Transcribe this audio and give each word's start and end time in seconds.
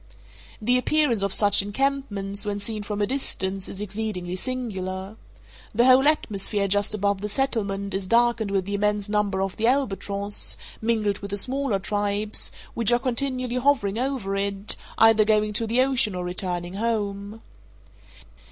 The 0.59 0.79
appearance 0.79 1.21
of 1.21 1.31
such 1.31 1.61
encampments, 1.61 2.43
when 2.43 2.57
seen 2.59 2.81
from 2.81 3.03
a 3.03 3.05
distance, 3.05 3.69
is 3.69 3.81
exceedingly 3.81 4.35
singular. 4.35 5.15
The 5.75 5.85
whole 5.85 6.07
atmosphere 6.07 6.67
just 6.67 6.95
above 6.95 7.21
the 7.21 7.29
settlement 7.29 7.93
is 7.93 8.07
darkened 8.07 8.49
with 8.49 8.65
the 8.65 8.73
immense 8.73 9.09
number 9.09 9.43
of 9.43 9.57
the 9.57 9.67
albatross 9.67 10.57
(mingled 10.81 11.19
with 11.19 11.29
the 11.29 11.37
smaller 11.37 11.77
tribes) 11.77 12.51
which 12.73 12.91
are 12.91 12.97
continually 12.97 13.57
hovering 13.57 13.99
over 13.99 14.35
it, 14.35 14.75
either 14.97 15.23
going 15.23 15.53
to 15.53 15.67
the 15.67 15.81
ocean 15.81 16.15
or 16.15 16.23
returning 16.25 16.73
home. 16.73 17.43